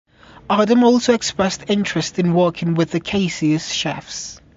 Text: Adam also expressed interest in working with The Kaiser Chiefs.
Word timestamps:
Adam 0.49 0.83
also 0.83 1.13
expressed 1.13 1.65
interest 1.69 2.17
in 2.17 2.33
working 2.33 2.73
with 2.73 2.89
The 2.89 2.99
Kaiser 2.99 3.59
Chiefs. 3.59 4.41